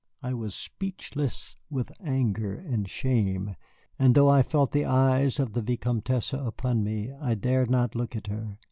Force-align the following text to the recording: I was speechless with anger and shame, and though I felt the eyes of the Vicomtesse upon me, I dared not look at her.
I 0.23 0.33
was 0.33 0.55
speechless 0.55 1.57
with 1.69 1.91
anger 1.99 2.55
and 2.55 2.89
shame, 2.89 3.55
and 3.99 4.15
though 4.15 4.29
I 4.29 4.41
felt 4.41 4.71
the 4.71 4.85
eyes 4.85 5.39
of 5.39 5.53
the 5.53 5.61
Vicomtesse 5.61 6.33
upon 6.33 6.81
me, 6.83 7.11
I 7.13 7.35
dared 7.35 7.69
not 7.69 7.93
look 7.93 8.15
at 8.15 8.25
her. 8.25 8.57